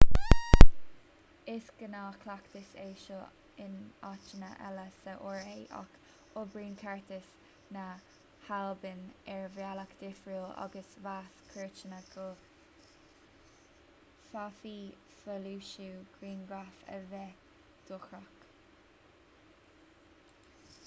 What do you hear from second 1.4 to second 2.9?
is gnáthchleachtas é